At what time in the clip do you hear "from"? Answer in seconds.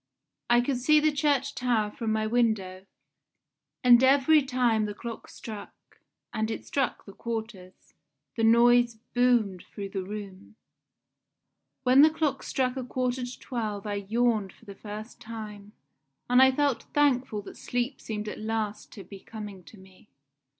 1.91-2.11